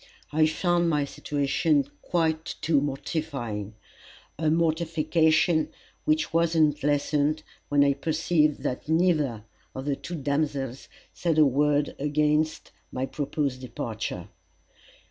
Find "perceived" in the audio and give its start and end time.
7.93-8.63